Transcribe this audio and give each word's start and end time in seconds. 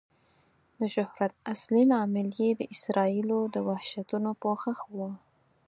د 0.79 0.81
شهرت 0.95 1.33
اصلي 1.53 1.83
لامل 1.91 2.29
یې 2.41 2.49
د 2.59 2.61
اسرائیلو 2.75 3.39
د 3.53 3.55
وحشتونو 3.67 4.29
پوښښ 4.41 4.79
و. 4.97 4.99